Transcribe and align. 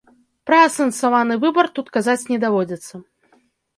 Пра 0.49 0.61
асэнсаваны 0.69 1.37
выбар 1.45 1.69
тут 1.77 1.93
казаць 1.99 2.19
не 2.33 2.41
даводзіцца. 2.45 2.95